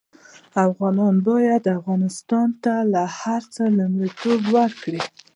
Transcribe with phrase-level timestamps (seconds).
[0.67, 5.01] افغانان باید افغانستان ته له هر څه لومړيتوب ورکړي